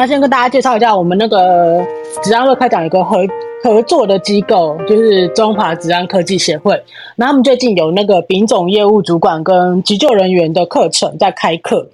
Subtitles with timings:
[0.00, 1.86] 那先跟大家介绍一下，我们那个
[2.22, 3.18] 职安会开讲一个合
[3.62, 6.82] 合作的机构，就是中华职安科技协会。
[7.16, 11.86] 那他们最近有那个丙种业务主管跟急救人员的课程在开课。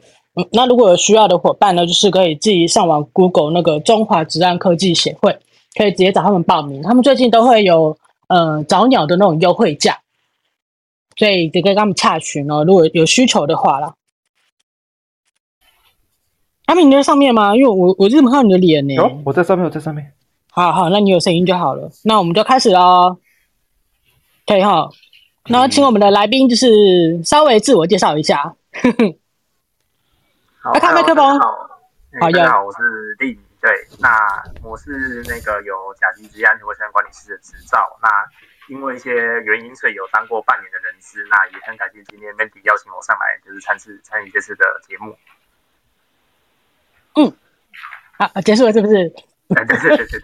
[0.52, 5.36] 那如果有需要的伙伴呢，就是可以自己上网 Google 那个中华职安科技协会，
[5.76, 6.80] 可以直接找他们报名。
[6.82, 7.96] 他们最近都会有
[8.28, 9.98] 呃早鸟的那种优惠价，
[11.16, 12.62] 所以可以跟他们洽询哦。
[12.64, 13.94] 如果有需求的话啦。
[16.66, 17.54] 阿明，你在上面吗？
[17.54, 18.94] 因为我我怎么看到你的脸呢？
[18.94, 20.12] 有，我在上面，我在上面。
[20.50, 21.90] 好好，那你有声音就好了。
[22.04, 23.18] 那我们就开始喽。
[24.46, 24.88] 可以哈。
[25.48, 28.56] 那请我们的来宾就是稍微自我介绍一下。
[30.58, 31.38] 好，开麦克风。
[31.38, 31.46] 好，
[32.20, 33.38] 大家好，有我是丽。
[33.60, 33.70] 对，
[34.00, 34.10] 那
[34.62, 37.78] 我是那个有甲级职业安全卫生管理师的执照。
[38.02, 38.08] 那
[38.68, 41.24] 因为一些原因，所以有当过半年的人资。
[41.30, 45.14] 那也很感谢今天 Mandy 邀请我上来，就是参次参与这次的节目。
[47.16, 47.32] 嗯，
[48.18, 48.94] 好，结束了是不是？
[49.48, 50.20] 对对对对对。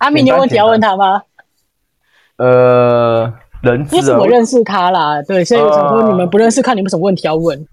[0.00, 1.22] 阿明，你有问题要问他吗？
[2.36, 3.32] 呃，
[3.62, 7.66] 人资，因为我认识他啦，对，所以我想说你们不认识，看你们什么问题要问。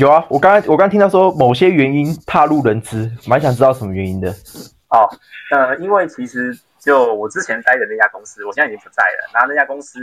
[0.00, 4.30] 有啊，我刚刚我刚刚听到说某些原因踏入人资，蛮想知道什么原因的。
[4.88, 5.08] 哦，
[5.50, 9.30] 呃，因为其实就我之前待的那家公司，我现在已经不在了。
[9.34, 9.98] 然后那家公司，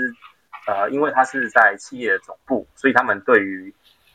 [0.67, 3.73] 呃，因为它是在企业的总部，所以他们对于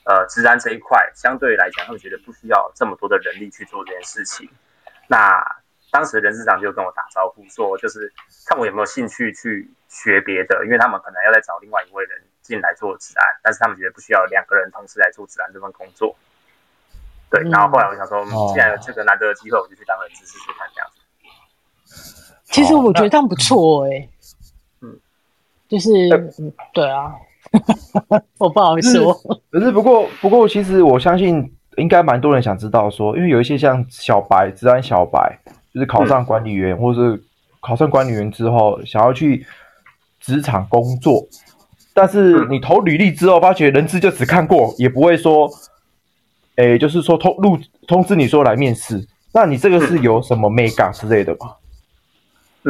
[0.08, 4.48] 呃，职安这一块相对来讲，他们觉得不需要这么多的人力去做这件事情。
[5.06, 5.44] 那
[5.90, 8.10] 当时的人事长就跟我打招呼说，就是
[8.46, 16.16] 看我有没有兴趣去学别的，因为他们可能要再找另外一位人进来做职安，但是他们觉得不需要两个人同时来做职安这份工作。
[17.28, 20.96] 对，然后后来我想说，嗯、既然有这个难得的机会，我就去当人资试试看这样子。
[22.44, 24.10] 其实我觉得这样不错哎、欸，
[24.80, 24.98] 嗯，
[25.68, 27.12] 就是、呃、对啊。
[28.38, 29.12] 我不好意思说，
[29.50, 35.38] 可是不过不过，其实我相信应该蛮多人想知道说，因为有一些像小白、职安小白，
[35.72, 37.22] 就是考上管理员，嗯、或是
[37.60, 39.46] 考上管理员之后想要去
[40.20, 41.26] 职场工作，
[41.94, 45.48] 但是你投履历之后，发觉人资就只看过，也不会说，
[46.56, 51.54] 哎、欸，就是说通录通知你说来面试，那你这个是有什么美感之类的吗？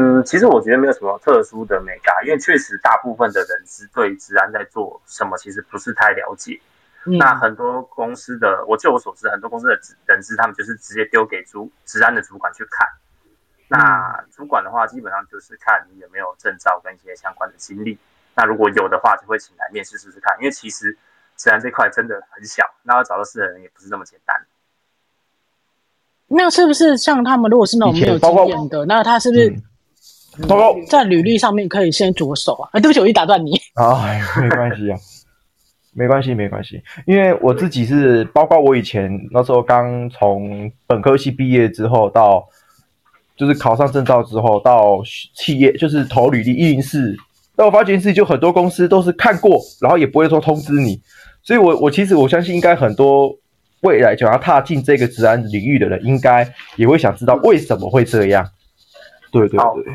[0.01, 6.61] 嗯，其实我觉得没有什么特殊的美感，因为确实大部分的人是对职安在做什么其实不是太了解。
[7.05, 9.77] 嗯、那很多公司的，我据我所知，很多公司的
[10.07, 12.87] 人资他们就是直接丢给主职安的主管去看。
[13.67, 17.99] 那主管的话，基本上就是看你有没有证照跟一些相关的经历。
[18.37, 20.39] 那如果有的话，就会请来面试试试看。
[20.39, 20.97] 因为其实
[21.37, 24.47] 职安这块真的很小，那要找到适合的人也不是那么简单。
[26.29, 29.61] 那是不是像他们如果是那种没有经验的，那他是不是？
[30.41, 32.71] 嗯在履历上面可以先着手啊！
[32.73, 33.53] 哎，对不起，我一打断你。
[33.75, 34.05] 啊，
[34.41, 34.99] 没关系啊，
[35.93, 36.81] 没关系，没关系。
[37.07, 42.47] 因为我自己是，包括我以前那时候刚从本科系毕业之后，到
[43.37, 45.01] 就是考上证照之后，到
[45.35, 47.17] 企业就是投履历一零四。
[47.57, 51.01] 但我发觉是，就很多公司都是看过，然后也不会说通知你。
[51.43, 53.35] 所以我我其实我相信，应该很多
[53.81, 58.49] 未来想要踏进这个职安领域的人，应该也会想知道为什么会这样。
[59.33, 59.95] 对对对。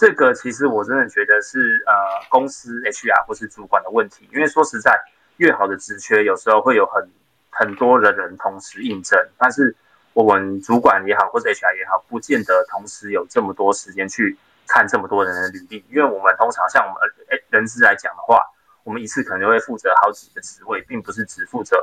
[0.00, 1.92] 这个其实我真的觉得是呃
[2.30, 4.98] 公司 HR 或是主管的问题，因为说实在，
[5.36, 7.06] 越好的职缺有时候会有很
[7.50, 9.76] 很多的人同时应征，但是
[10.14, 18.42] 我们主管也好或者 HR 也好，不见得同时有这么多时间去看这么多人的履历，因为我们通常像我们人资来讲的话，
[18.84, 21.76] 我们一次可能就会负责好几个职位，并不是只负责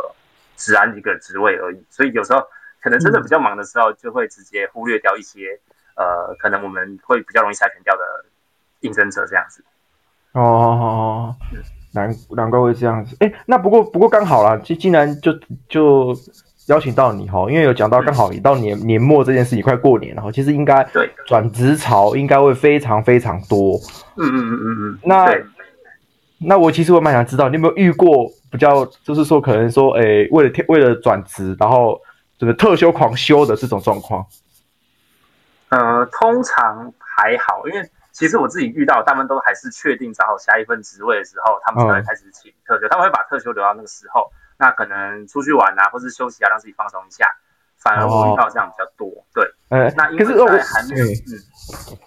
[0.56, 2.42] 只安一个职位而已，所以有时候
[2.82, 5.60] 可能真的比较忙的时候，就会直接忽略掉一些。
[5.98, 8.02] 呃，可能我们会比较容易筛选掉的
[8.82, 9.64] 应征者这样子。
[10.34, 11.36] 哦，哦
[11.94, 13.18] 难难怪会这样子。
[13.20, 15.34] 哎，那不过不过刚好啦，既既然就
[15.68, 16.16] 就
[16.68, 23.80] 邀请到你哈，因为有讲到刚好也到年、嗯、年末这件事情，快过年了哈，其实应该对转职潮应该会非常非常多。
[24.18, 25.00] 嗯嗯嗯嗯嗯。
[25.04, 25.36] 那
[26.40, 32.00] 那我其实我蛮想知道，你有没有遇过比较，就是说可能说，哎，为了为了转职，然后
[32.38, 34.24] 这个特休狂休的这种状况？
[35.70, 42.88] 呃，通常还好，因为其实我自己遇到，他们都还是确定找好下一份职位的时候，他们才会开始请特休。
[42.88, 47.26] 嗯、他们会把特休留到那个时候，那可能出去玩啊，或是休息啊，让自己放松一下。
[47.78, 49.08] 反而我遇到这样比较多。
[49.08, 52.00] 哦、对，呃，那因为在还没有，嗯，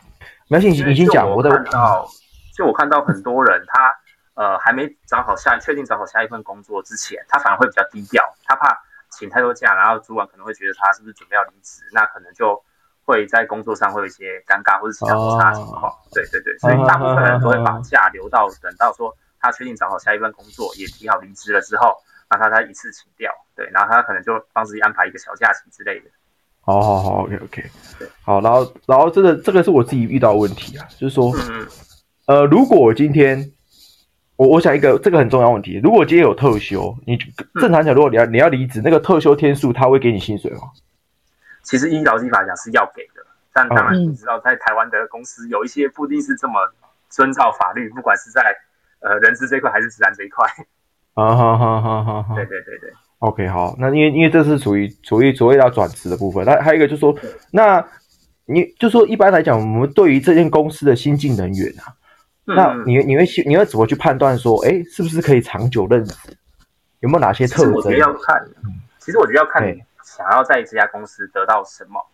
[0.49, 2.09] 没关系，你已经讲，我看到，
[2.56, 3.95] 就我看到很多人，他
[4.35, 12.65] 呃还没找好下，确定找好下一份工作之前，他反而会比较低调，他怕请太多假，然后主管可能会觉得他是不是准备要离职，那可能就。
[13.11, 21.97] 会在工作上会有一些尴尬或者其他不差的情况，哦、对对对，所以大部分人都会把假留到等到说他确定找好下一份工作，也提好离职了之后，
[22.31, 26.07] 那他才一次请掉，对，然后他可能就帮自己安排一个小假期之类的。
[26.62, 27.65] 好好好，OK OK，
[28.23, 31.67] 好，然后然后这个这个是我自己遇到的问题啊，就是说，嗯
[32.27, 33.51] 呃，如果我今天
[34.37, 37.17] 我我想一个这个很重要问题，如果今天有特休，你
[37.61, 40.61] 正常讲，如果你要你要离职，那个特休天数他会给你薪水吗？
[41.70, 46.55] 其实依劳基法讲是要给的，但当然你知道，在台湾的公司有一些不一定是这么
[47.08, 48.43] 遵照法律，不管是在
[48.99, 50.44] 呃人资这一块还是职安这一块。
[51.14, 52.34] 啊哈哈哈哈哈！
[52.34, 52.93] 对对对对。
[53.20, 57.17] OK，好，那因为因为这是属于属于所谓要转职的部分，那还有一个就是说，
[57.52, 57.87] 那
[58.46, 61.94] 你就说一般来讲，我们对于这间公司的新进人员啊，
[62.46, 66.14] 嗯、那你你会你会怎么去判断说，哎、欸，是不是可以长久任职？
[66.99, 67.72] 有没有哪些特征？
[67.72, 68.44] 我觉得要看，
[68.99, 69.81] 其实我觉得要看你
[70.11, 72.05] 想要在这家公司得到什么。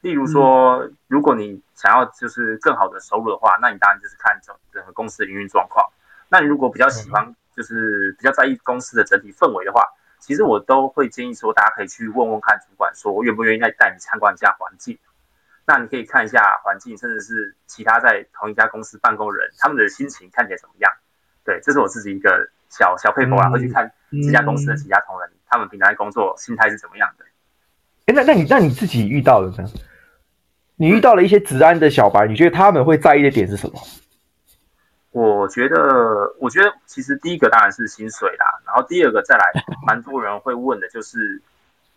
[0.00, 5.86] 例如说，如果你想要就是更好的收入的话，那你当然就是看整整个公司的营运状况。
[6.28, 9.82] 那你如果比较喜欢，就是比较在意公司的整体氛围的话。
[10.20, 14.98] 其实我都会建议说，大家可以去问问看主管，说我愿不愿意再带你参观一下环境。
[15.66, 20.90] 那你可以看一下环境，甚至是其他在同一家公司办公人，他们的心情看起来怎么样？
[21.44, 27.26] 对，这是我自己一个小小配合啊，会去看这家公司的其他同仁，嗯、他们平常在工作心态是怎么样的。
[28.06, 29.68] 哎，那那你那你自己遇到了呢？
[30.76, 33.80] 你遇到了一些职安的小白，你觉得他们会在意的点是什么？
[35.12, 39.44] 我觉得，我觉得其实第一个当然是薪水啦，然后第二个再来，
[39.86, 41.40] 蛮多人会问的就是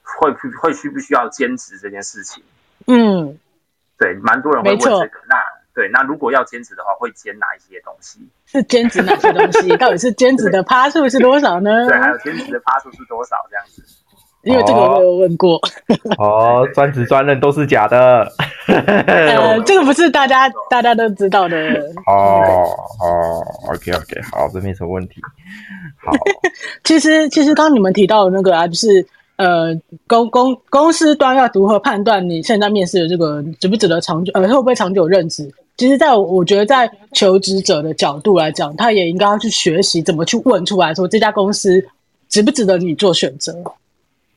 [0.03, 0.31] 会
[0.61, 2.43] 会需不需要兼职这件事情。
[2.85, 3.39] 嗯，
[3.97, 5.19] 对，蛮多人会问这个。
[5.27, 5.35] 那
[5.73, 8.19] 对，那如果要兼职的话，会兼哪一些东西？
[8.45, 9.75] 是兼职哪些东西？
[9.77, 11.85] 到底是兼职的趴数是多少呢？
[11.89, 13.35] 对，还有兼职的趴数是多少？
[13.49, 13.83] 这样子。
[14.43, 15.59] 因为这个我有问过。
[16.17, 18.31] 哦，专职专任都是假的。
[18.67, 21.55] 呃， 这个不是大家大家都知道的
[22.05, 22.41] 哦
[22.99, 25.21] 哦，OK OK，好，这没什么问题。
[26.05, 26.11] 好，
[26.83, 29.05] 其实其实刚刚你们提到的那个啊，就是
[29.37, 29.73] 呃
[30.05, 35.49] 公公公司端要如何判断你现在面试的这个值不值得长久，呃会不会长久任职？
[35.77, 41.81] 其实在我觉得在求职者的角度来讲，他也应该要去学习怎么去问出来说这家公司
[42.27, 43.53] 值不值得你做选择。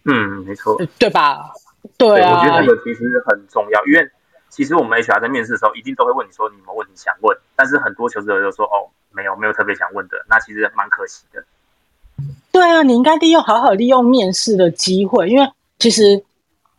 [0.05, 1.53] 嗯，没错，对吧？
[1.97, 4.11] 对啊，我觉得这个其实很重要，因为。
[4.51, 11.45] 其实我们 HR 在面试的时候，一定都会问你说你有没有问题想问，但是很多求职者就说哦，没有，没有特别想问的，那其实蛮可惜的。
[12.51, 16.25] 对啊，你应该利用好好利用面试的机会，因为其实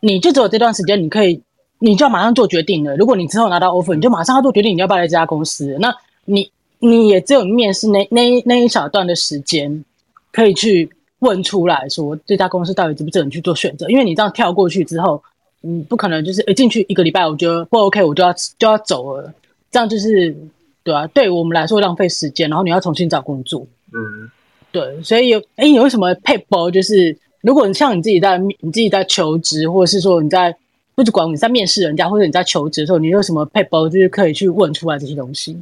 [0.00, 1.42] 你就只有这段时间，你可以，
[1.78, 2.94] 你就要马上做决定了。
[2.98, 5.74] 如果你之后拿到 offer，你就马上要做决定，你要不要来这家公司？
[5.80, 9.82] 那你你也只有面试那那那一小段的时间，
[10.30, 10.90] 可以去
[11.22, 13.88] 问出来说这家公司到底值不值得你去做选择？
[13.88, 15.20] 因为你这样跳过去之后。
[15.64, 19.32] 你，不可能，就是一进去一个礼拜，我觉得不 OK，我就要就要走了，
[19.70, 20.36] 这样就是
[20.82, 23.64] 对啊，对我们来说浪费时间，然后你要重新找工作。
[23.92, 24.28] 嗯，
[24.72, 26.68] 对，所以有哎，你有什么撇步？
[26.68, 30.52] 就是如果你像你自己在你自己在求职，或者是说你在
[30.96, 35.52] 不管你在面试人家，或者你在求职的时候，你有什么撇步，就是可以去问出来这些东西？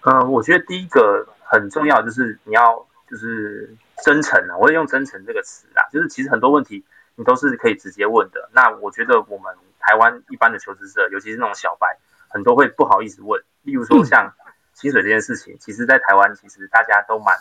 [0.00, 2.60] 嗯、呃，我觉得第一个很重要就是你要
[3.08, 3.72] 就是
[4.04, 6.84] 真诚啊，我也用真诚这个词啊，就是其实很多问题。
[7.18, 8.50] 你都是可以直接问的。
[8.52, 11.98] 那我觉得我们台湾一般的求职者，尤其是那种小白，
[12.28, 13.42] 很多会不好意思问。
[13.62, 14.34] 例如说像
[14.74, 17.34] 薪水这件事情，其实，在台湾其实大家都蛮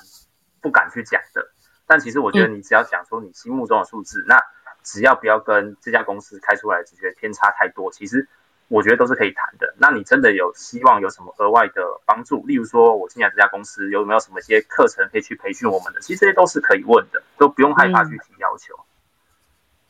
[0.62, 1.52] 不敢去讲的。
[1.86, 4.42] 但其实我觉得，你只要讲说你心目中的数字，那
[4.82, 8.30] 只要不要跟这家公司开出来的职缺偏差太多，其实
[8.68, 9.74] 我觉得都是可以谈的。
[9.78, 12.46] 那你真的有希望有什么额外的帮助？
[12.46, 16.00] 例如说，我进来这家公司有没有什么一些课程可以去培训我们的？
[16.02, 18.74] 其实这些都是可以问的，都不用害怕去提要求。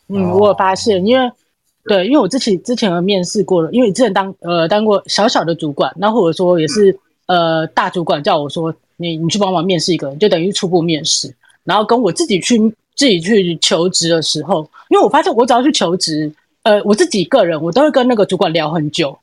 [0.07, 1.31] 嗯，我有发现，因为
[1.85, 12.57] 对，因为我之前之前有面试过了，因为之前当呃当过小小的主管，那或者说也是呃大主管叫我说你你去帮忙面试一个人，就等于初步面试，然后跟我自己去
[12.95, 16.31] 自己去求职的时候，因为我发现我只要去求职，
[16.65, 19.17] 呃，我自己个人我都会跟那个主管聊很久，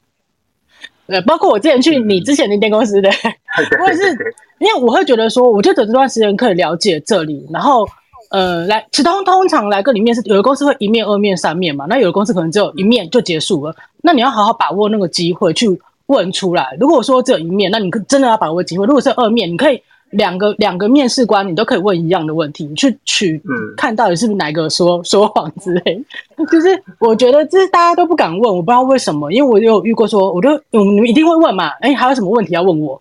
[1.06, 3.10] 呃，包括我之前去你之前那间公司的，
[3.84, 4.02] 我也是
[4.58, 7.86] 因为我会觉得说，我就等这段时间可以了解这里，然后。
[8.30, 13.76] 呃，来，其通通常来跟你面试，有的公司会一面、二面、三面嘛，那有的公司可能只有一面就结束了。
[14.00, 15.68] 那你要好好把握那个机会去
[16.06, 16.74] 问出来。
[16.80, 18.86] 如果说只有一面，那你真的要把握机会。
[18.86, 19.82] 如果是二面，你可以
[20.12, 23.38] 两个两个面试官，你都可以问一样的问题，你去取
[23.76, 26.02] 看到底是不是哪个说说谎之类。
[26.50, 32.98] 就是我觉得这是大家都不敢问，我不知道为什么，因为我有遇过说，我就你们一定会问嘛，哎、欸，还有什么问题要问我？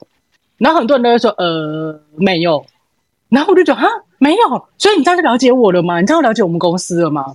[0.58, 2.66] 然后很多人都会说，呃，没有。
[3.30, 3.88] 然后我就觉得哈。
[4.24, 6.00] 没有，所以你这样就了解我了吗？
[6.00, 7.26] 你这样了解我们公司了吗？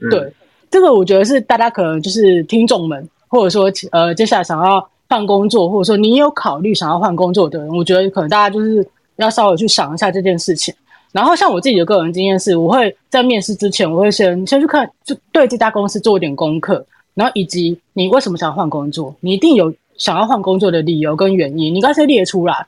[0.00, 0.32] 嗯、对，
[0.70, 8.86] 这个我觉得是大家可能就是听众们，或者说呃，接下来想要换工作，或者说你有考虑想要换工作的人，我觉得可能大家就是
[9.22, 10.74] 要稍微去想一下这件事情。
[11.12, 22.66] 然后像我自己的个人经验是，我会在面试之前，我会先先去看，就对这家公司做一点功课，然后以及你为什么想要换工作，你一定有想要换工作的理由跟原因，你应该先列出来。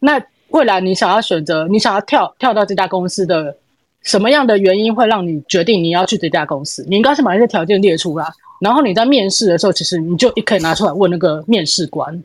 [0.00, 3.56] 那未来你想要选择，你想要跳跳到这家公司的
[4.02, 6.84] 什么样的原因会让你决定你要去这家公司？
[6.88, 8.26] 你应该是把那些条件列出来，
[8.60, 12.22] 然后你在面试的时候，其实你就可以拿出来问那个面试官。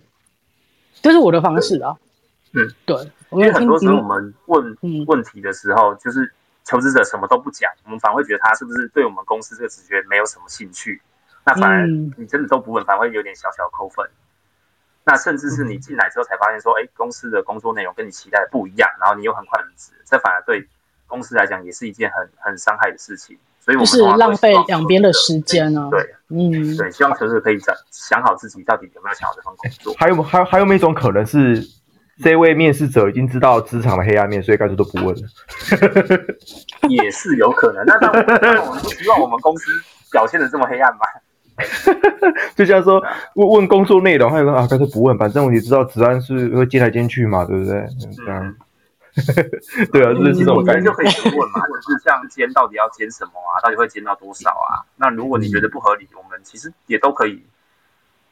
[1.03, 1.95] 这是我的方式啊。
[2.53, 2.97] 嗯，对。
[3.31, 6.31] 因为很多时候我们问问题的时候，就是
[6.63, 11.01] 求职者什么都不讲，我们反而会觉得他是不是对我们公司这个职缺没有什么兴趣。
[11.43, 14.07] 那反而你真的都不问，反而会有点小小扣分。
[15.03, 20.67] 那甚至是你进来之后才发现说，哎，公司的工作内容跟你期待的不一样，然后你又很快离职，这反而对
[21.07, 23.37] 公司来讲也是一件很很伤害的事情。
[23.59, 25.89] 所以我们就是浪费两边的时间呢、啊。
[25.89, 29.95] 对，嗯，对，希望求职者可以想想好自己到底有没有想好这份工作。
[29.97, 31.67] 还有还有还有没有一种可能是？
[32.23, 35.21] 这位面试者已经知道职场的黑暗面，所以干脆都不问了。
[36.89, 37.85] 也是有可能。
[37.85, 39.71] 那那我们不希望我们公司
[40.11, 40.99] 表现的这么黑暗吗？
[42.55, 43.03] 就像说
[43.35, 47.85] 问问工作内容，还有个啊，干脆不问，反正我也知道职安是会接来接去嘛，对不对？
[48.25, 48.55] 这样。
[49.91, 53.59] 对啊，就是这种感觉就可以问嘛，就是像兼到底要兼什么啊？
[53.61, 54.81] 到底会兼到多少啊？
[54.95, 57.43] 那如果你觉得不合理，我们其实也都可以，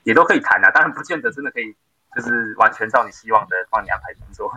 [0.04, 0.72] 也都可以谈啊。
[0.72, 1.76] 当然，不见得真的可以。
[2.16, 4.52] 就是完全照你希望的帮你安排工作。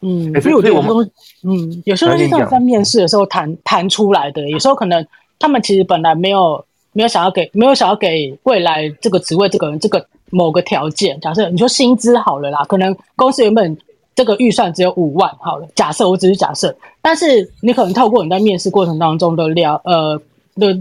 [0.00, 1.02] 嗯，所以我觉得有时候，
[1.42, 4.48] 嗯，有时候是这种在面试的时候谈谈出来的。
[4.48, 5.04] 有时候可能
[5.38, 11.20] 他们其实本来没有没有想要给没有想要给未来这个职位这个人这个某个条件。
[11.20, 13.76] 假设你说薪资好了啦，可能公司原本
[14.14, 15.66] 这个预算只有五万好了。
[15.74, 20.16] 假设我只是假设，但是你可能透过你在面试过程当中的聊呃
[20.54, 20.78] 的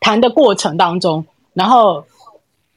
[0.00, 2.02] 谈的过程当中，然后。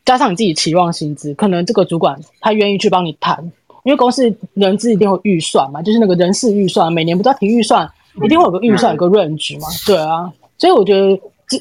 [0.04, 3.40] 加上你自己期望薪资，可能这个主管他愿意去帮你谈，
[3.84, 7.90] 因为公司人资一定会预算嘛，就是那个人事预算，每年不知道提预算，
[8.24, 11.10] 一定会有个预算，有个 range 嘛，对啊，所以我觉得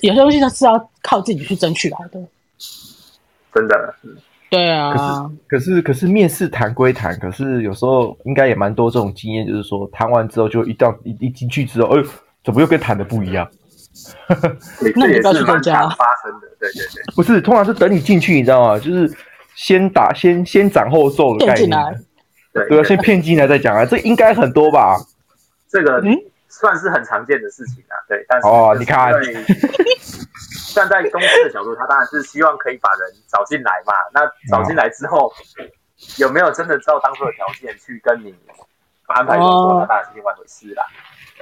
[0.02, 2.20] 有些东西它是要靠自己去争取来的，
[3.54, 3.94] 真的，
[4.50, 5.30] 对啊。
[5.46, 12.06] 可是可是可是面试谈归谈，可是有时候应该也蛮多这种经验，就是说谈完之后就一到一一进去之后，哎呦，
[12.44, 13.48] 怎么又跟谈的不一样？
[14.96, 18.78] 那你不要去参加发生的，对对对，不是，通常是等你进去，你知道吗？
[18.78, 19.12] 就是
[19.54, 21.70] 先打先先斩后奏的概念，
[22.52, 24.96] 对对，先骗进来再讲啊，这应该很多吧？
[25.68, 26.16] 这个嗯，
[26.48, 28.24] 算是很常见的事情啊，对。
[28.28, 29.12] 但是哦，你看，
[30.74, 33.92] 站在公司的角度，他当然是希望可以把人找进来嘛。
[34.12, 35.32] 那找进来之后，
[36.18, 38.34] 有没有真的照当初的条件去跟你
[39.06, 40.84] 安排工作，那当然是另外一回事啦。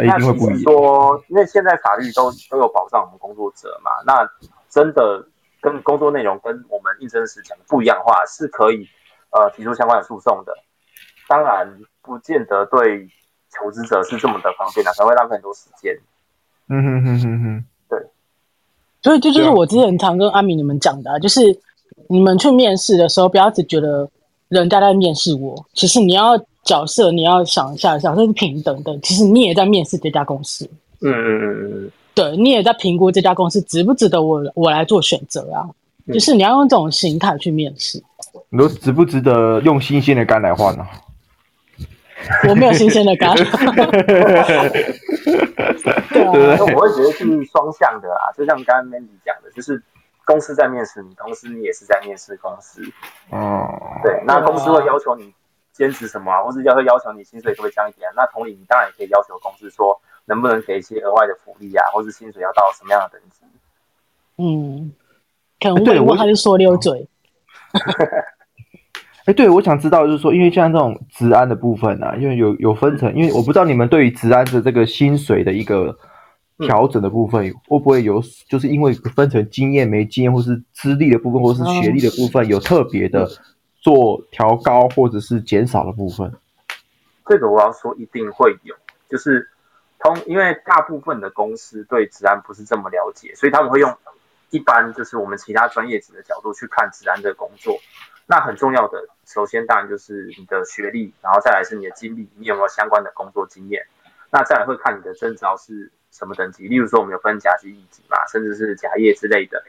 [0.01, 4.29] 那其实说，因为现在法律都都有保障我们工作者嘛，那
[4.69, 5.27] 真的
[5.61, 8.87] 跟工作内容跟我们应征时讲的不一样的话，是可以
[9.31, 10.53] 呃提出相关的诉讼的。
[11.29, 13.09] 当然，不见得对
[13.51, 15.99] 求职者是这么的方便的，才会浪费很多时间。
[16.69, 18.07] 嗯哼哼哼哼，对。
[19.03, 21.59] 所以这就是我之前常跟阿米你们讲的，就是
[22.09, 24.09] 你们去面试的时候，不要只觉得
[24.49, 26.41] 人家在面试我，其实你要。
[26.69, 28.99] 角色你要想一下，角色是平等的。
[28.99, 30.69] 其实你也在面试这家公司，
[31.01, 35.65] 嗯嗯嗯嗯，对，你也在评估这家公司值不值得我我来做选择啊。
[36.07, 38.03] 嗯、就是你要用这种心态去面试。
[38.51, 40.91] 你说值不值得用新鲜的肝来换呢、啊？
[42.51, 43.35] 我没有新鲜的肝。
[46.13, 46.23] 对
[46.53, 48.29] 啊，我会觉得是双向的啊。
[48.37, 49.83] 就像刚刚 Mandy 讲的，就是
[50.27, 52.83] 公司在面试你，同时你也是在面试公司。
[53.31, 55.33] 哦、嗯，对，那公司会要求你。
[55.79, 58.13] 坚持什么啊，或是要会要求你薪水可不可以降一点啊？
[58.17, 63.47] 那同理，你当然也可以要求公司说，能不能给一些额外的福利啊，或是薪水要到什么样的等级？
[64.39, 64.93] 嗯，
[65.61, 67.09] 可能对我还是说溜嘴。
[69.27, 75.97] 哎，对，我想知道就是说，因为像这种职安的部分啊，因为有有分成，因为我不知道你们对于职安的这个薪水的一个
[76.59, 83.29] 调整的部分，嗯、会不会有，就是因为分成经验没经验，或是资历的部分，或是学历的部分，嗯、有特别的。
[83.81, 86.33] 做调高或者是减少的部分，
[87.27, 88.75] 这个我要说一定会有，
[89.09, 89.49] 就是
[89.99, 93.97] 通，因为大部分的公司对职安不是这么了解，所以他们会用
[94.51, 97.79] 一般就是我们其他专业职的角度去看职安这个工作。
[98.27, 103.87] 那很重要的，首先当然就是你的学历，然后再来是你的经历，你有没有相关的工作经验。
[104.31, 109.65] 那再来会看你的证照是什么等级，例如说我们有分甲级、乙级嘛，甚至是甲业之类的。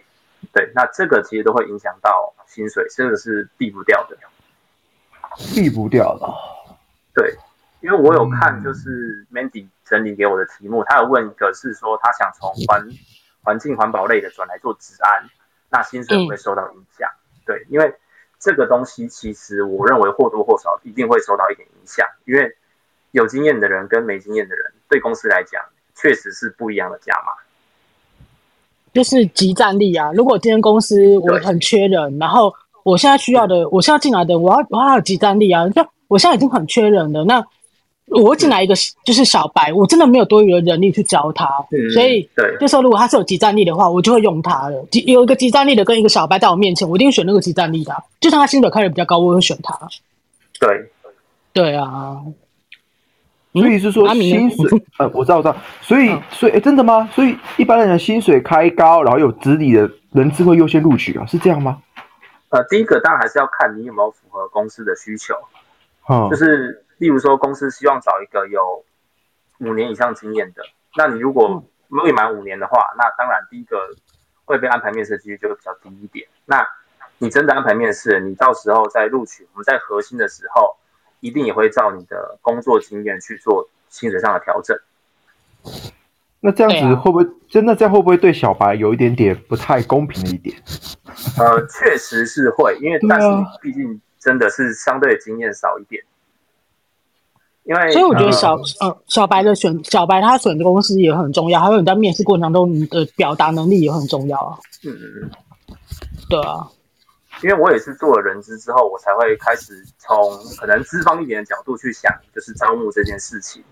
[0.52, 4.18] 对，那这个其实都会影响到薪水，这个是避不掉的，
[5.54, 6.28] 避不掉的。
[7.14, 7.36] 对，
[7.82, 12.88] 因为我有看，就是 Mandy 整理给我的题目，他有问一个是说，他想从环
[13.44, 15.30] 环境环保类的转来做治安，
[15.70, 17.10] 那薪水会受到影响？
[17.10, 17.96] 嗯、对，因为
[18.40, 22.58] 这个东西其实我认为或多或少一定会受到一点影响，因为
[23.12, 25.64] 有经验的人跟没经验的人，对公司来讲，
[25.94, 27.34] 确实是不一样的价码。
[28.94, 30.12] 就是集战力啊！
[30.14, 32.54] 如果今天公司我很缺人，然后
[32.84, 35.68] 我现在需要的，我现在进来的，我要我要有集战力啊！
[35.70, 37.46] 就我现在已经很缺人了，那
[38.08, 38.74] 我进来一个
[39.06, 44.84] 就是小白，我真的没有多余的人力去教他，嗯、所以对，就说如果他是有集战力的话，我就会用他了。
[45.06, 49.78] 有一个集战力的跟一个小白在我面前，我一定选那个集战力的、啊，就算他薪水开的比较高，我会选他。
[50.60, 50.92] 对，
[51.54, 52.18] 对啊。
[53.54, 55.58] 所以是说薪水， 呃、嗯，我知道，我知道。
[55.82, 57.10] 所以，所以，哎，真的吗？
[57.12, 61.82] 所以一般人的薪水开高，然后有资历的人资会优先录取啊，是这样吗？
[62.50, 65.34] 呃，第一个当然还是要看你有没有符合公司的需求。
[66.08, 68.86] 嗯，就是例如说，公司希望找一个有
[69.60, 70.62] 五年以上经验的，
[70.96, 73.78] 那你如果未满五年的话，那当然第一个
[74.46, 76.28] 会被安排面试的几率就会比较低一点。
[76.46, 76.64] 那
[77.18, 80.76] 你真的安排面试，你到时候在录取，我们在核心的时候。
[81.20, 84.78] 一定也会照你的工作经验去做薪水上的调整。
[86.42, 90.56] 那这样子会不会真的、啊、这样会不会对小白有一点点不太公平的一点？
[91.38, 93.28] 呃，确实是会，因为但是
[93.62, 96.02] 毕竟真的是相对的经验少一点。
[97.64, 104.58] 因为所以我觉得小呃小白的选小白他选的公司也很重要，还有你在面试过程当中你的表达能力也很重要啊。
[104.86, 105.30] 嗯嗯嗯，
[106.30, 106.68] 对啊。
[107.42, 113.64] 因为我也是做了人资之后，我才会开始从可能资方一点的角度去想，就是招募这件事情。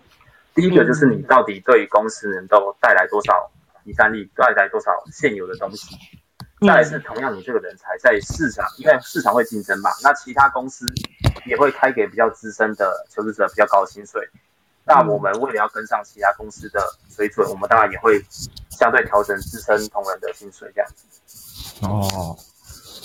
[0.55, 3.51] 第一个就是你到底对公司能够带来多少
[3.83, 5.95] 即战力，带来多少现有的东西。
[6.61, 10.85] 再来是同样，你这个人才在市场，因为市场会竞争嘛，那其他公司
[11.45, 14.27] 也会开给比较资深的求职者比较高的薪水。
[14.85, 18.23] 那我们为了要跟上其他公司的水准，我们当然也会
[18.69, 21.85] 相对调整自身同仁的薪水这样子。
[21.85, 22.35] 哦。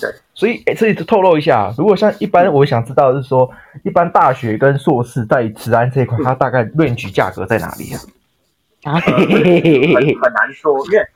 [0.02, 3.48] 对，所以哎，这里透露一下，如果像一般，我想知道的是说，
[3.84, 8.00] 一般大学跟硕士在职安这一块，它大概 range 价格在哪里啊？
[8.82, 11.06] 啊， 很很难说，因为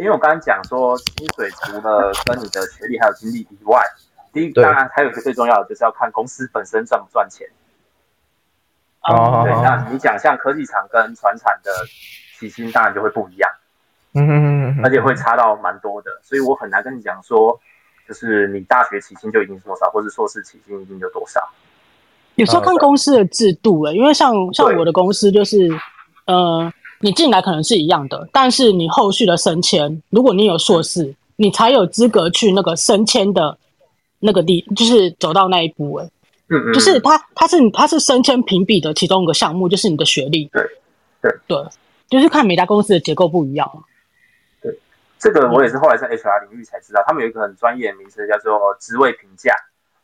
[0.00, 3.80] 因为我刚刚讲说，薪水除了跟你的学历还有经历以外，
[4.32, 7.46] 第一当然还有一个最重要的，就是要看公司本身赚不赚钱。
[9.02, 11.70] 哦，对，那你讲像科技厂跟船厂的
[12.36, 13.48] 起薪，当然就会不一样，
[14.14, 17.60] 嗯，而且会差到蛮多的，所以我很难跟你讲说。
[18.06, 21.40] 就是你大学起薪就已经是多少，或者硕士起薪一定就多少？
[22.36, 25.70] 有时候看公司的制度了，因为像像我的公司就是，
[26.26, 33.56] 呃，你进来可能是一样的，但是你后续的升迁，如果你有硕士，你才有资格去那个升迁的
[34.18, 35.94] 那个地，就是走到那一步。
[35.94, 36.04] 哎，
[36.48, 40.46] 嗯嗯，就是他他是他是升迁评比的其中一个项目，就是你的学历。
[40.52, 40.62] 对
[41.22, 41.58] 对对，
[42.08, 43.84] 就是看每家公司的结构不一样。
[45.24, 49.54] 这个我也是后来在 HR 领域才知道，他们有一个很专业的名词叫做职位评价，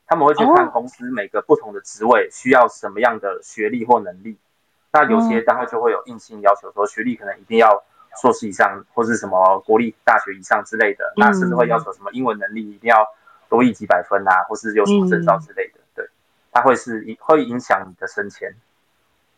[0.07, 4.39] 他们会去看公司每个不同的职位需要什么样的学历或能力。
[4.91, 7.85] 那有些单位就会有硬性要求，说学历可能一定要
[8.23, 11.13] 硕士以上，或是什么国立大学以上之类的。
[11.19, 13.07] 那甚至会要求什么英文能力一定要
[13.51, 15.81] 多一几百分啊，或是有什么证照之类的。
[15.95, 16.09] 对，
[16.51, 18.55] 它会是会影响你的升迁。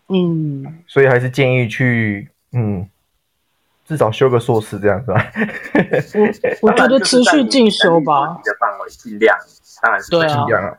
[0.06, 2.88] 嗯，所以还是建议去嗯。
[3.92, 5.32] 至少修个硕士这样子吧。
[6.62, 8.38] 我我觉得持续进修吧。
[8.38, 9.36] 你的范围尽量，
[9.82, 10.72] 当然是尽量啊。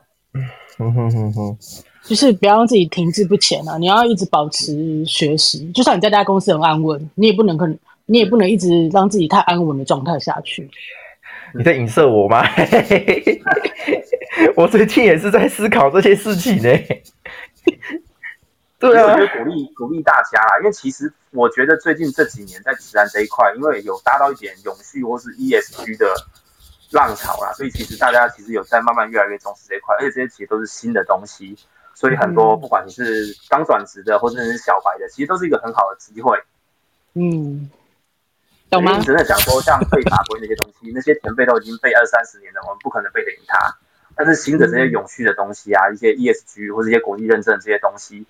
[0.80, 1.58] 嗯哼哼哼，
[2.04, 3.78] 就是不要让自己停滞不前啊！
[3.78, 10.68] 你要一直保持学习，就算你在大家公司很安稳，你也不能可能，你也不能一直让自己太安稳的状态下去。
[11.54, 12.44] 你在影射我吗？
[14.58, 16.70] 我最近也是在思考这些事情呢。
[18.84, 26.14] 对啊，我觉得鼓励鼓励大家啦，因为其实我觉得最近这几年在职安这一块，因为有搭到一点永续或是 ESG 的
[26.92, 31.58] 浪潮啦，所以其实大家其实有在慢慢越来越重视这一块，而且这些其实都是新的东西，
[31.94, 36.38] 所以很多不管你是刚转职的或者是小白的，其实都是一个很好的机会。
[37.14, 37.72] 嗯，
[38.70, 38.98] 懂吗？
[38.98, 43.78] 你真的讲说像背法规那些东西，那些前辈都已经背二三十年了，我们不可能背得赢他。
[44.16, 48.28] 但是新的这些永续的东西啊，一些 ESG 或者一些国际认证这些东西。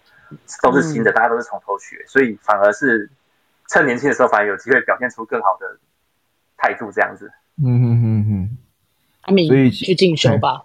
[0.62, 3.10] 都是新的，大家都是从头学，所以反而是
[3.70, 5.78] 趁年轻的时候，反而有机会表现出更好的
[6.58, 7.32] 态度，这样子。
[7.64, 8.58] 嗯嗯嗯嗯。
[9.22, 10.64] 阿明，所以去进修吧。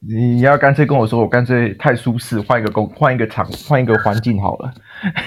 [0.00, 4.72] 你要干脆跟我说，我干脆太舒适，换一个工，换一个场，换一个环境好了。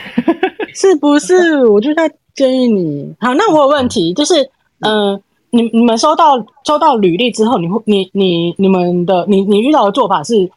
[0.76, 1.66] 是不是？
[1.66, 3.16] 我就在建议你。
[3.20, 4.44] 好，那我有问题，就是，
[4.80, 10.52] 嗯、呃，你你们收到收到履历之后，你会你你你们的你你遇到的做法是？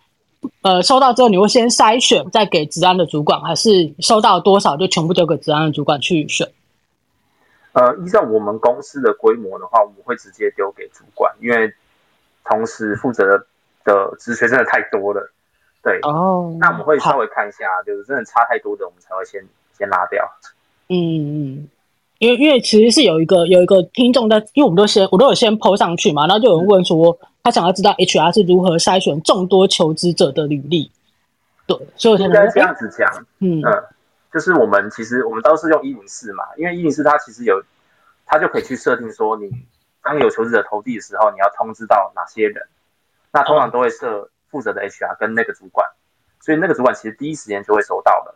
[0.62, 6.48] 呃，收到之后你会先筛选，再给职安的主管，还是收到多少就全部丢给职安的主管去选？
[7.72, 11.72] 呃，依照我们公司的规模的话，我们会直接丢给主管，因为
[12.44, 13.44] 同时负责
[13.84, 15.32] 的职缺真的太多了。
[15.82, 19.40] 对哦，那我们会稍微看一下，就是真的差太多的，我们才会先
[19.78, 20.24] 先拉掉。
[20.88, 21.68] 嗯嗯，
[22.18, 30.90] 因为因为其实是有一个有一个听众在，因为我们都先我都有先 PO 上去嘛，然后就有人问说，他想要知道 HR 是如何筛选众多求职者的履历。
[31.64, 33.84] 对，所以我现在应该这样子讲，嗯嗯，
[34.32, 37.62] 就是我们其实我们都是用一零四嘛，因为一零四它其实有，
[38.24, 39.48] 它就可以去设定说，你
[40.02, 42.66] 当有求职者投递的时候，你要通知到哪些人，
[43.30, 45.86] 那通常都会设负责的 HR 跟那个主管，
[46.40, 48.34] 所以那个主管其实第一时间就会收到了。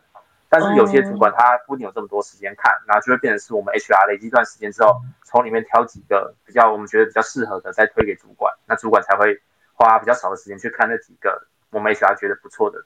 [0.51, 9.39] 但是有些主管他不一定有这么多时间看，然后就会变成是我们 HR 累积一段时间之后，从里面挑几个比较我们觉得比较适合的，再推给主管，那主管才会
[9.73, 12.83] 花比较少的时间去看那几个我们 HR 觉得不错的。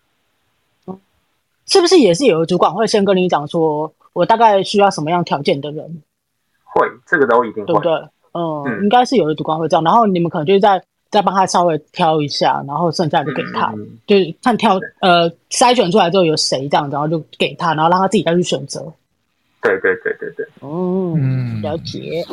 [1.65, 6.03] 是不是也是有的主管会先跟你讲说，我大概需要什么样条件的人？
[6.63, 7.91] 会，这个都一定会，对不对？
[8.33, 10.59] 嗯，嗯应该是有的主管会这样，然后你们可能就是
[11.09, 18.81] 再再帮他稍微挑一下，然后剩下的给他，嗯嗯就是看挑呃筛选出来之后有谁这样，然后就给他，然后让他自己再去选择。
[19.61, 22.23] 对对对对对，嗯，嗯了解。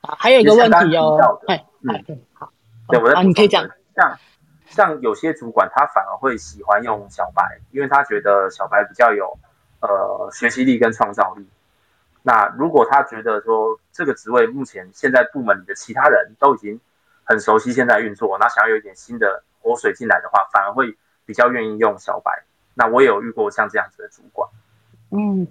[0.00, 2.50] 啊，还有一个问题哦，哎哎，好，
[2.88, 3.64] 对，我在啊，你可以讲。
[3.94, 4.18] 像
[4.66, 9.38] 像有些主管他反而会喜欢用小白，因为他觉得小白比较有
[9.80, 11.46] 呃学习力跟创造力。
[12.22, 16.80] 那如果他觉得说这个职位目前现在部门里的其他人都已经
[17.24, 22.44] 很熟悉现在运作，那想要有一点新的活水进来的话，反而会比较愿意用小白。
[22.74, 24.48] 那我也有遇过像这样子的主管。
[25.10, 25.46] 嗯，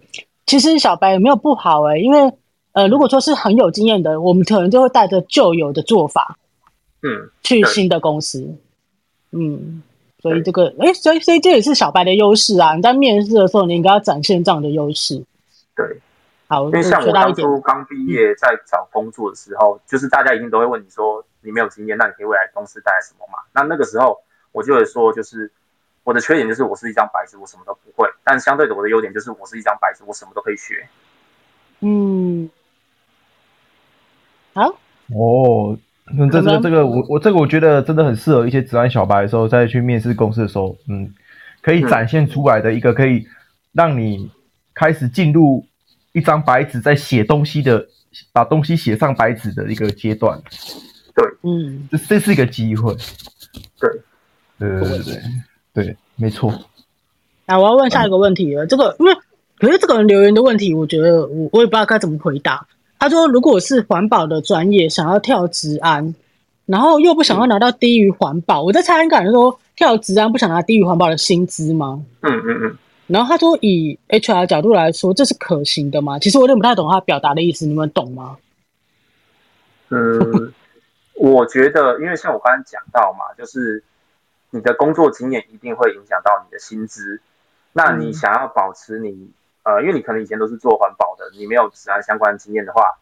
[0.46, 2.02] 其实小白有没有不好哎、欸？
[2.02, 2.34] 因为
[2.74, 6.38] 呃，如果说是很有经验的，我们可能就会带着旧有的做法，
[7.04, 8.56] 嗯，去新的公司。
[9.32, 9.84] 嗯，
[10.20, 12.76] 所以这个哎，所以所以这也是小白的优势啊！
[12.76, 15.24] 你在面试的时候，你应该要展现这样的优势。
[15.76, 15.86] 对，
[16.48, 17.34] 好，因为像我当。
[17.34, 23.40] 初刚毕业在找工作的时候，就是大家一定都会问你说，你没有经验，那你可以未来公司带来什么嘛？
[23.54, 24.18] 那那个时候
[24.52, 25.52] 我就会说，就是
[26.04, 28.10] 我的缺点就是我是一张白纸，我什么都不会。
[28.24, 30.88] 但相对的，我的优点就是我是一张白纸，我什么都可以学。
[31.82, 32.50] 嗯，
[34.54, 34.68] 好，
[35.16, 35.78] 哦。
[36.30, 41.14] 这个这个我我这个我觉得真的很适合一些职安小白的时候再去面试公司的时候，嗯，
[41.62, 43.26] 可以展现出来的一个可以
[43.72, 44.30] 让你
[44.74, 45.66] 开始进入
[46.12, 47.88] 一张白纸在写东西的，
[48.34, 50.42] 把东西写上白纸的一个阶段。
[51.16, 52.96] 对，嗯，这这是一个机会。
[53.80, 53.90] 对，
[54.60, 55.16] 对对对
[55.74, 56.54] 对对，没错。
[57.46, 59.14] 那我要问下一个问题了，这个因为
[59.58, 62.68] 可是这个人留言的问题，我觉得我我也不知道该怎么回答。
[63.00, 66.14] 他说：“如果是环保的专业，想要跳职安，
[66.68, 72.06] 然后又不想要拿到低于环保，我在猜，感觉说跳职安不想拿低于环保的薪资吗？
[72.22, 72.78] 嗯嗯嗯。
[73.08, 76.20] 然后他说，以 HR 角度来说，这是可行的吗？
[76.20, 78.38] 其实我有点不太懂他表达的意思，你们懂吗？
[79.90, 80.54] 嗯，
[81.16, 83.84] 我觉得，因为像我刚才讲到嘛，就是
[84.50, 87.22] 你的工作经验一定会影响到你的薪资。
[87.74, 89.32] 那你想要保持你。”
[89.64, 92.98] 呃，因为你可能以前都是做环保的，你没有治安相关经验的话，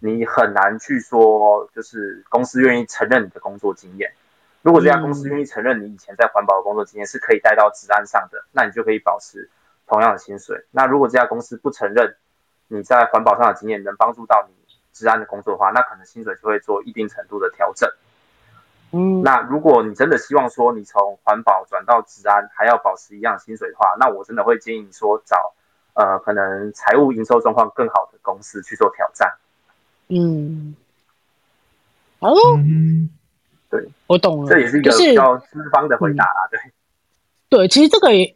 [0.00, 4.12] 你很难去说，就是公司愿意承认你的工作经验。
[4.62, 9.48] 如果这家公司愿意承认你以前在环保的工作经验是可以带到治安上的，那你就可以保持
[9.86, 10.66] 同样的薪水。
[10.72, 12.16] 那如果这家公司不承认
[12.66, 14.54] 你在环保上的经验能帮助到你
[14.92, 17.88] 职安的工作的话，那可能薪水就会做一定程度的调整。
[18.92, 25.54] 嗯，那如果你真的希望说你从环保转到治安还要保持一样薪水的话，那我真的会建议你说找。
[25.92, 29.28] 呃，可能财务营收状况更好的公司去做挑战。
[30.06, 30.74] 嗯，
[32.20, 33.10] 哦，嗯，
[33.68, 36.48] 对，我懂了，这也是一个比较资方的回答啦。
[36.50, 36.72] 就是嗯、
[37.50, 38.34] 对，对，其实这个也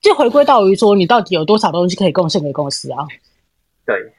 [0.00, 3.04] 就回归到于说，你到底有多少东西可以贡献给公司啊？
[3.84, 4.14] 对，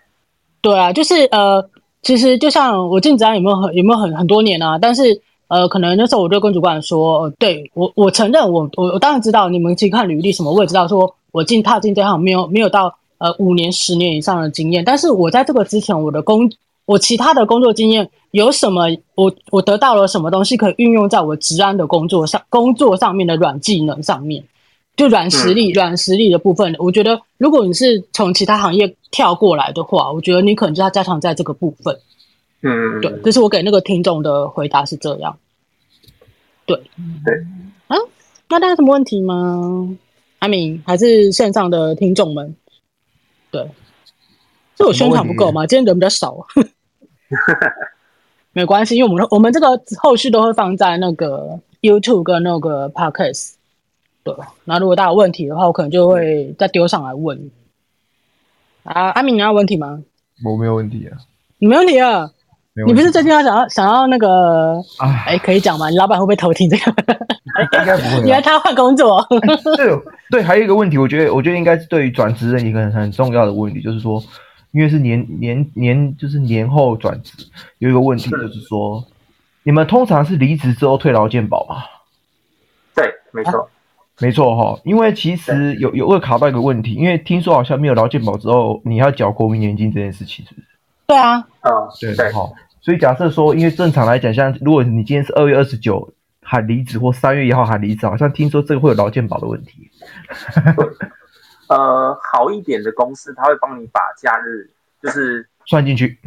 [0.65, 1.63] 对啊，就是呃，
[2.01, 4.79] 其实就像我进职安有没有很有没有很很多年啊？
[4.81, 11.15] 但是呃，可能那时候我就跟主管说，对我我承认我我我当然知道你们去看履历什么，我也知道说。
[11.31, 16.49] 我进踏进这行没有没有到呃五年十年以上的经验，但是我在这个之前，我的工
[16.85, 18.85] 我其他的工作经验有什么？
[19.15, 22.41] 我我得到了什么东西可以运用在我职安的工作上？
[22.49, 24.45] 工作上面的软技能上面，
[24.95, 31.99] 就软实力软、嗯、实力的部分，我觉得如果你是从其他行业跳过来的话，我觉得你可能就要加强在这个部分。
[32.61, 35.37] 嗯，对，这是我给那个听众的回答是这样。
[36.65, 36.75] 对
[37.23, 37.35] 对。
[37.87, 37.97] 啊，
[38.49, 39.97] 那大家有什么问题吗？
[40.39, 42.55] 阿明还是线上的听众们，
[43.51, 43.69] 对，
[44.77, 45.65] 是我宣传不够吗？
[45.65, 46.45] 今天人比较少，
[48.53, 53.53] 没关系，因为我们我们这个后续都会放在那个 YouTube 跟那个 Podcast，
[54.25, 54.33] 对，
[54.63, 57.51] 那如果大家有问题的话，我可能就会再丢上来问。
[58.83, 60.01] 啊，阿明你要问题吗？
[60.43, 61.15] 我没有问题啊，
[61.59, 62.31] 你没问题啊？
[62.87, 64.81] 你不是最近要想要想要那个？
[64.99, 65.89] 哎、欸，可以讲吗？
[65.89, 66.91] 你老板会不会偷听这个？
[67.79, 68.23] 应该不会。
[68.27, 69.23] 原来他要换工作。
[69.77, 69.95] 对
[70.31, 74.21] 对，还有一个问题，我觉得我觉得应该是对于转职的一个很很重要的问题，就是说，
[74.71, 77.45] 因为是年年年就是年后转职，
[77.77, 79.05] 有一个问题就是说，是
[79.63, 81.83] 你们通常是离职之后退劳健保吗？
[82.95, 83.69] 对，没错。
[84.15, 90.67] 啊没错哈，因为其实有有会卡到一个问题，因为听说好像没有劳健保之后，你要缴国民年金这件事情，是不是？
[91.07, 92.49] 对啊，嗯，对对哈。
[92.79, 99.91] 所以假设说，因为正常来讲，像如果你今天是二月二十九喊离职，或三月一号喊离职，好像听说这个会有劳健保的问题。
[101.67, 104.69] 呃，好一点的公司，他会帮你把假日
[105.01, 106.17] 就是算进去，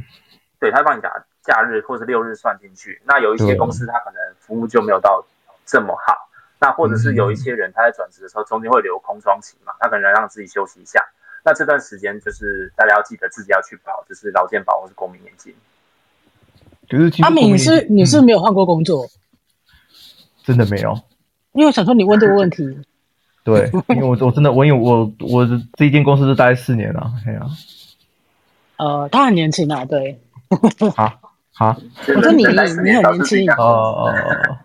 [0.61, 1.09] 对，他会帮你把
[1.43, 3.01] 假日或者六日算进去。
[3.07, 5.25] 那有一些公司，他可能服务就没有到
[5.65, 6.28] 这么好。
[6.61, 11.01] 那或者是有一些人他在转职的时候，中间会留空窗期嘛，他可能让自己休息一下。
[11.45, 15.55] 那这段时间就是大家要记得自己要去保，就是劳健保或是公民年金。
[16.89, 19.07] 就是阿敏，你是你是没有换过工作？
[20.43, 20.99] 真的没有。
[21.53, 22.79] 因为我想说你问这个问题。
[23.45, 27.41] 对，因为我我真的我因为我我这一间公司是待四年了，哎呀。
[28.77, 30.21] 呃，他很年轻啊，对。
[30.97, 31.19] 好，
[31.55, 31.77] 好。
[32.09, 33.51] 我说你你很年轻。
[33.53, 34.59] 哦哦哦。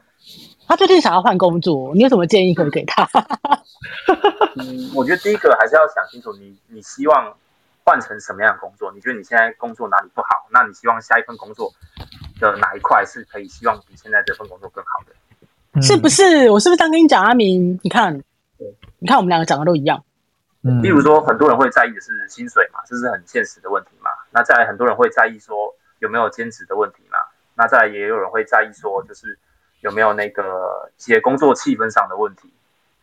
[0.68, 3.08] 他最近想要换工作，你有什么建议可以给他？
[4.58, 7.36] 嗯，我觉得第一个还是要想清楚你，你你希望
[7.84, 8.92] 换成什么样的工作？
[8.94, 10.28] 你觉得你现在工作哪里不好？
[10.52, 11.72] 那你希望下一份工作
[12.40, 15.14] 的哪一块是可以希望比现在这份工作更好的？
[15.74, 16.50] 嗯、是不是？
[16.50, 17.80] 我是不是刚跟你讲，阿明？
[17.84, 18.22] 你看，
[19.00, 20.04] 你看我们两个讲的都一样。
[20.64, 24.10] 嗯，例如说，很多人会在意的是薪水嘛，这是很现实的问题嘛。
[24.32, 27.18] 那再来，很多人会在意说有没有兼职的问题嘛。
[27.56, 29.38] 那再来，也有人会在意说就是。
[29.84, 32.52] 有没有那个一些工作气氛上的问题？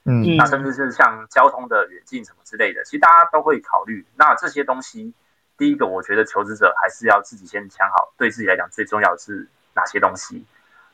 [0.05, 4.05] 嗯，那甚至是像交通的远近什么之类的，其实大家都会考虑。
[4.16, 5.12] 那这些东西，
[5.59, 10.47] 第一个，我觉得求职者还是要自己先想好，对自己来讲最重要的是哪些东西。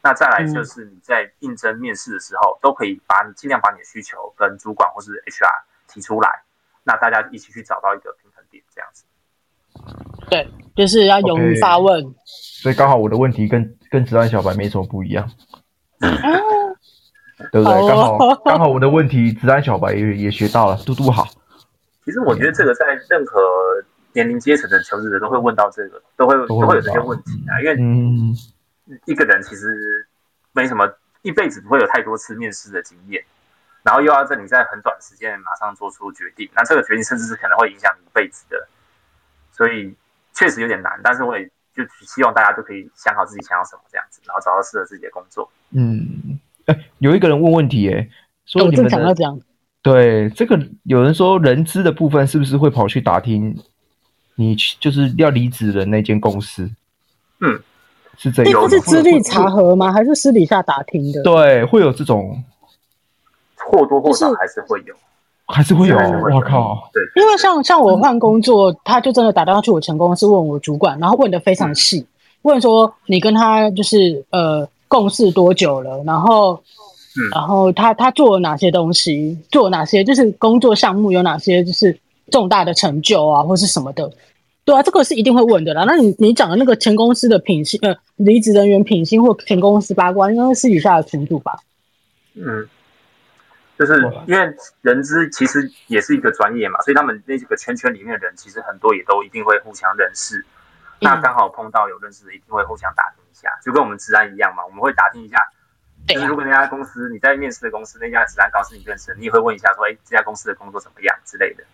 [0.02, 6.42] 那再来就是你在应征面试的时候，都可以把你尽量把你的需求跟主管或是 HR 提出来，
[6.82, 9.04] 那大家一起去找到一个平衡点，这样子。
[10.28, 12.02] 对，就是要勇于发问。
[12.02, 12.14] Okay,
[12.62, 15.30] 所以刚好我的问题跟跟职安小白没什么不一样。
[17.52, 17.88] 对不对？
[17.88, 21.26] 刚好刚好我的问题，职安小白也也学到了，嘟嘟好。
[22.04, 23.40] 其实我觉得这个在任何
[24.12, 27.60] 年龄阶层的求职者都会问到这个，都会都会有这些问题啊。
[27.60, 27.76] 因为
[29.04, 30.06] 一个人其实
[30.52, 30.90] 没什么，
[31.22, 33.22] 一辈子不会有太多次面试的经验，
[33.82, 38.68] 然后又要在你在很短时间马上做出决定，那这个决定甚至是可能会影响你一辈子的，
[39.52, 39.94] 所以
[40.32, 40.98] 确实有点难。
[41.02, 45.48] 但是我也就希望大家都可以想好自己想要什么这样子，然后找到适合自己的工作。
[45.72, 48.08] 嗯，哎，有一个人问问题，哎，
[48.46, 49.22] 说你们想要、这
[49.82, 53.56] 对这个有人说人资的部分是不是会跑去打听
[54.34, 56.70] 你就是要离职的那间公司？
[57.40, 57.60] 嗯，
[58.16, 59.92] 是这样，这是资历查核吗？
[59.92, 61.22] 还是私底下打听的？
[61.22, 62.42] 对，会有这种，
[63.56, 64.94] 或多或少还是会有，
[65.46, 65.96] 还是会有。
[65.96, 72.06] 我靠，对，因为像像我换工作，嗯、他就真的打电话去我前公司问我主管，然后问的非常细，嗯、
[72.42, 74.68] 问说你跟他就是呃。
[74.88, 76.00] 共事多久了？
[76.04, 76.54] 然后，
[77.18, 79.36] 嗯、然后他他做了哪些东西？
[79.50, 81.98] 做了哪些就是工作项目有哪些就是
[82.30, 84.08] 重大的成就啊，或是什么的？
[84.64, 85.82] 对啊，这个是一定会问的啦。
[85.88, 91.58] 那你你讲的那个前公司的品性，呃，离职人员品性或前公司八卦，应该是私底下的群主吧？
[92.36, 92.68] 嗯，
[93.78, 100.38] 就是因为人资其实也是一个专业嘛，所以他们那几个圈圈里面的人，其实很多也都一定会互相认识。
[100.38, 100.44] 嗯、
[101.00, 103.50] 那刚好碰到有认识的，一定会互相打听一下。
[103.62, 105.36] 就跟我们职安一样嘛，我们会打听一下。
[106.08, 111.64] 就是如果那家公司你在面试的公司，那家职安告诉你认识，你也会问一下说，哎，这家公司的工作怎么样之类的。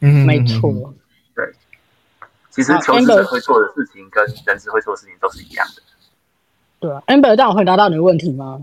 [0.00, 0.94] 嗯，没错。
[1.34, 1.52] 对，
[2.50, 5.82] 其实求职者会做的事情跟人资会做的事情都是一样的。
[6.78, 8.60] 对啊，Amber，这样我回答到你的问题吗？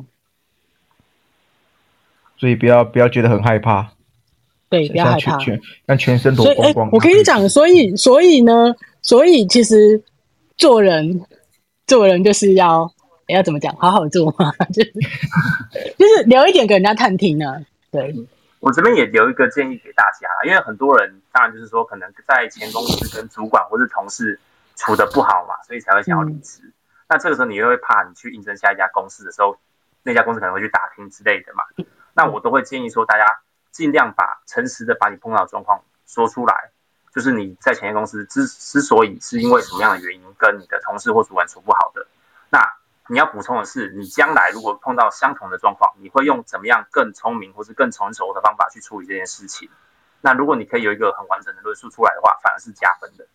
[2.43, 3.93] 所以不要不要觉得很害怕。
[4.67, 5.39] 对，不要害怕。
[5.85, 6.89] 让全身都光光。
[6.91, 10.03] 我跟你讲，所以所以呢，所以其实
[10.57, 11.25] 做人。
[11.87, 12.91] 做人就是要
[13.27, 14.91] 要怎么讲，好好做嘛， 就是
[15.97, 17.55] 就是留一点给人家探听呢、啊。
[17.91, 18.13] 对，
[18.59, 24.37] 我这边也留一个建议给大家，因为很多人当然就是说，可能在前公司跟主管或是同事
[24.75, 26.61] 处的不好嘛，所以才会想要离职。
[26.63, 26.73] 嗯、
[27.09, 29.57] 那这个时候你又会怕，你去应征下一家公司的时候，
[30.03, 31.63] 那家公司可能会去打听之类的嘛。
[32.13, 33.25] 那我都会建议说，大家
[33.71, 36.71] 尽量把诚实的把你碰到的状况说出来。
[37.13, 42.07] 就是你在前一公司之之所以是因为什么样的原因跟你的同事或主管处不好的，
[42.49, 42.67] 那
[43.07, 49.69] 你要补充的是，你将来如果碰到相同的状况，你会用怎么样更聪明或是更成熟的方法去处理这件事情？
[50.21, 53.27] 那如果你可以有一个很完整的论述出来的话，反而是加分的。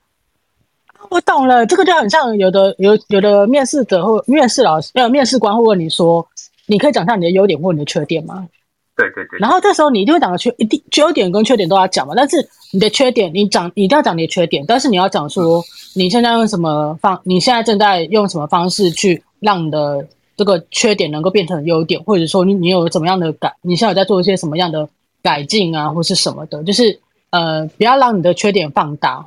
[1.11, 6.29] 我懂了，这个就很像有的有有的面试者或面试老师呃面试官会问你说，
[6.67, 8.49] 你可以讲下你的优点或你的缺点吗？
[8.99, 9.39] 对对对。
[9.39, 12.37] 然后这时候你一定会讲的缺一定优点跟缺点都要讲嘛，但是
[12.73, 15.63] 你的缺点你讲你一定要讲你的缺点，但是你要讲说
[15.95, 20.05] 你现在用什么方，你现在正在用什么方式去让你的
[20.37, 24.89] 这个缺点能够变成优点，或者说你你有怎么样的改，你现在有在做一些什么样的
[25.23, 26.99] 改进啊，或是什么的，就是
[27.31, 29.25] 呃不要让你的缺点放大。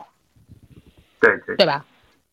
[1.21, 1.85] 对对对吧？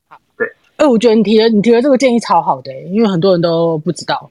[0.08, 0.46] 好，对。
[0.76, 4.30] 哎，我觉得你提的你提的这个建议超好的，因为很多人都不知道。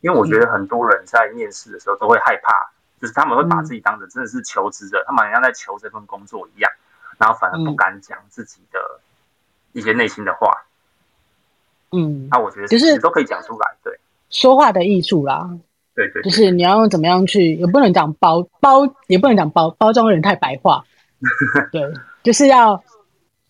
[0.00, 2.52] 因为我觉得很多人在面试的时候都会害怕，
[3.00, 6.70] 就是他们会把自己当成真的是求职者，嗯、他们好像在求这份工作一样，
[7.18, 8.78] 然后反而不敢讲自己的
[9.72, 10.52] 一些内心的话。
[11.92, 13.98] 嗯，那我觉得就是都可以讲出来，对，
[14.30, 15.48] 说话的艺术啦。
[15.94, 20.84] 对对，对，就是你要用怎么样去，也不能讲包包，也不能讲包包装人太白话。
[21.72, 21.82] 对，
[22.22, 22.82] 就是要。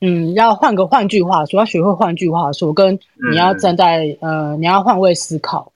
[0.02, 2.98] 嗯，要换个换句话说，要学会换句话说，跟
[3.30, 5.72] 你要站在、嗯、呃，你要换位思考，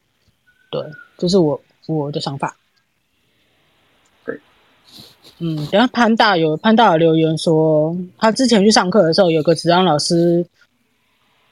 [0.71, 0.81] 对，
[1.19, 2.57] 这、就是我我的想法。
[4.25, 4.41] 对，
[5.41, 10.47] 嗯，然后潘大有潘大有留言说，他之前去上课的时候，有个职场老师，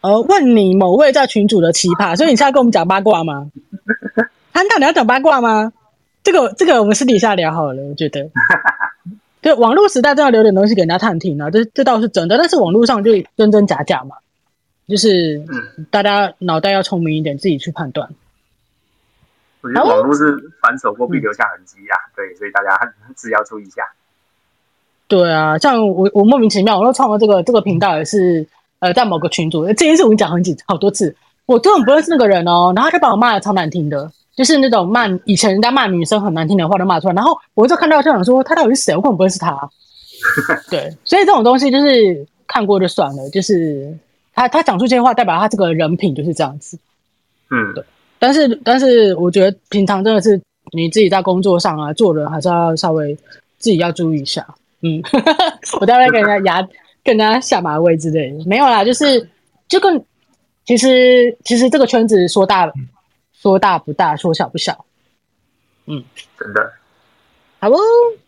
[0.00, 3.50] 呃，问你某位在群主的奇葩，所以你现在跟我们讲八卦吗？
[4.54, 5.72] 潘大，你要讲八卦吗？
[6.22, 8.30] 这个这个我们私底下聊好了，我觉得。
[9.40, 12.36] 对，网络时代真的留点东西给人家探听啊，这这倒是真的。
[12.36, 14.16] 但是网络上就真真假假嘛，
[14.88, 15.42] 就是
[15.90, 18.10] 大家脑袋要聪明一点，自己去判断。
[19.60, 22.78] 我觉得网络是反手过必留下痕迹啊，嗯，对，所以大家
[23.14, 23.82] 自己要注意一下。
[25.06, 28.46] 对啊，像我我莫名其妙，我又创了这个这个频道，也是
[28.78, 31.16] 呃在某个群组，这件事我跟你讲很几好多次，
[31.46, 34.10] 我根本不认识那个人哦，然后他把我骂的超难听的。
[34.36, 38.94] 就是那种骂以前人家骂女生很难听的话都骂出来，然后我就看到就想说他到底是谁？
[38.94, 39.68] 我根本不认识他。
[40.70, 43.28] 对，所以这种东西就是看过就算了。
[43.30, 43.98] 就是
[44.32, 46.78] 他他讲出这些话，代表他这个人品就是这样子。
[47.50, 47.82] 嗯，对。
[48.18, 50.40] 但是但是我觉得平常真的是
[50.72, 53.14] 你自己在工作上啊做人还是要稍微
[53.58, 54.46] 自己要注意一下。
[54.82, 55.02] 嗯，
[55.80, 56.68] 我待会跟人家压
[57.02, 59.28] 跟人家下马威之类的没有啦，就是
[59.68, 60.04] 就跟
[60.64, 62.72] 其实其实这个圈子说大了。
[63.40, 64.84] 说大不大，说小不小，
[65.86, 66.02] 嗯，
[66.36, 66.72] 真的，
[67.60, 67.76] 好不？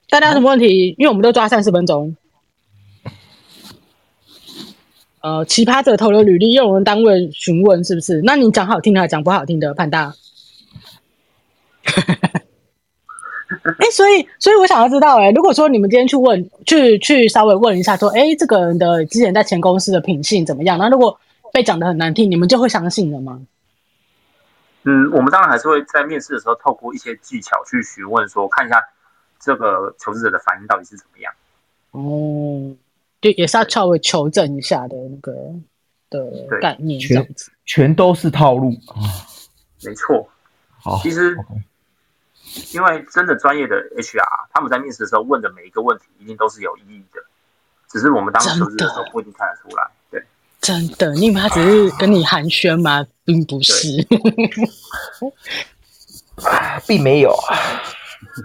[0.09, 0.95] 大家有什么问题？
[0.99, 2.15] 因为我们都抓三十分钟。
[5.21, 8.23] 呃，奇葩者投了履历，用我们单位询问是不是？
[8.23, 9.75] 那你讲好听的还讲不好听的？
[9.75, 10.15] 潘大，
[11.85, 20.79] 哎、欸，所以，所以我想要知道、欸，哎，如果说你们今天去问，去去稍微问一下，说，哎、欸，这个人的之前在前公司的品性怎么样？
[20.79, 21.21] 那如果
[21.53, 23.43] 被讲的很难听，你们就会相信了吗？
[24.85, 28.81] 嗯，我们当然还是会在面试的时候透过一些技巧去询问，说看一下
[29.39, 31.33] 这个求职者的反应到底是怎么样。
[31.91, 32.75] 哦，
[33.21, 35.33] 就也是要稍微求证一下的那个
[36.09, 38.97] 的概念，这样子全，全都是套路啊。
[39.85, 40.29] 没错，
[40.83, 41.37] 好，其实
[42.73, 47.21] 因为真的专业的 HR，他们在面试的时候问的每一个问题一定都是有意义的，
[47.89, 49.91] 只是我们当求职的时候不一定看得出来。
[50.11, 50.23] 对。
[50.61, 53.07] 真的，你以为他只是跟你寒暄吗？
[53.25, 54.07] 并不是，
[56.87, 57.35] 并没有。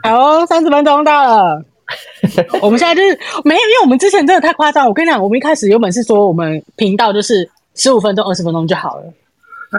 [0.01, 1.65] 好，三十分钟到了，
[2.61, 4.87] 我们现在就是没有，因为我们之前真的太夸张。
[4.87, 9.13] 我跟你讲，我们一开始原本是说我们频道就是十五分钟、二十分钟就好了，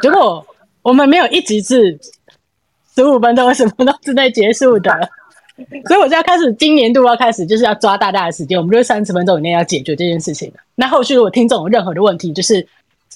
[0.01, 0.45] 结果
[0.83, 1.99] 我们没有一集是
[2.95, 4.93] 十五分钟、二十分钟之内结束的。
[5.89, 10.53] 所以，我就要开始，今年度要开始，就是要抓大大的时间，我们就是三十分钟以内要解决这件事情。
[10.75, 12.67] 那后续如果听众有任何的问题，就是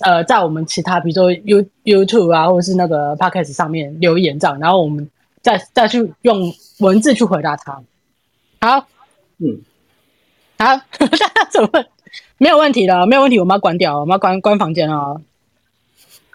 [0.00, 5.06] 呃，在我们其他比如说 You YouTube 啊，或者是那个 Podcast 上面留言这样，然后我们
[5.42, 7.78] 再再去用文字去回答他。
[8.60, 8.86] 好，
[9.38, 9.62] 嗯，
[10.58, 10.66] 好，
[10.98, 11.88] 大 家怎么问？
[12.36, 15.20] 没有问题了，没有问题，我们要关掉，我们要关关房间了。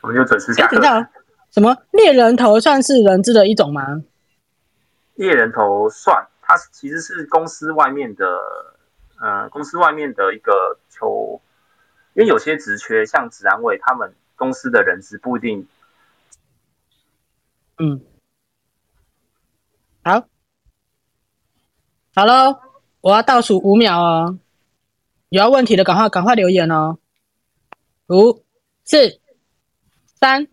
[0.01, 0.77] 我们就准时下课。
[0.77, 1.11] 等一下，
[1.51, 4.03] 什么猎人头算是人资的一种吗？
[5.15, 8.25] 猎人头算，它其实是公司外面的，
[9.19, 11.41] 呃，公司外面的一个求，
[12.13, 15.67] 因为有些职缺，像职安委，他们公司的人资不一定。
[17.77, 18.01] 嗯，
[20.03, 20.27] 好，
[22.17, 22.57] 好喽，
[23.01, 24.39] 我要倒数五秒哦，
[25.27, 26.97] 有要问题的赶快赶快留言哦，
[28.07, 28.41] 五、
[28.85, 29.19] 四、
[30.17, 30.47] 三、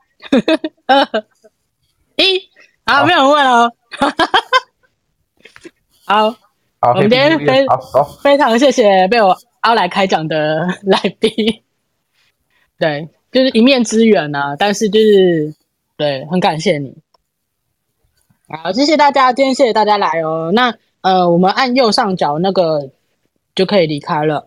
[0.86, 1.06] 二、
[2.18, 2.50] 一，
[2.84, 3.72] 好，没有人问哦。
[6.04, 6.32] 好，
[6.80, 7.64] 好，我们今天非
[8.24, 11.62] 非常谢谢被我邀来开讲的来宾，
[12.76, 15.54] 对，就是一面之缘呐、啊，但是就是
[15.96, 16.92] 对，很感谢你，
[18.48, 22.90] 好，谢谢大家，今天谢谢大家来哦，那呃，我们按右上角那个
[23.54, 24.46] 就可以离开了，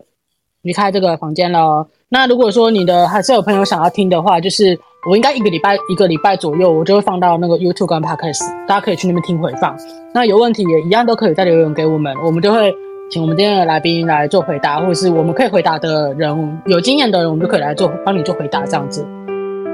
[0.62, 4.78] 离开这个房间了，那如果说你的还是有朋友想要听的话，就是
[5.08, 9.76] 我应该一个礼拜一个礼拜左右，我就会放到那个 YouTube 跟 Podcast，大家可以去那边听回放。
[10.12, 12.74] 那有问题也一样都可以再留言给我们，我们就会
[13.10, 19.06] 请我们今天的来宾来做回答，或者是我们可以回答的人有经验的人，我们就可以来做帮你做回答这样子。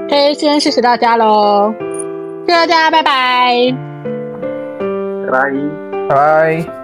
[0.05, 1.73] OK，先谢谢大家喽，
[2.45, 3.73] 谢谢大家，拜拜，
[5.25, 6.82] 拜拜，拜拜。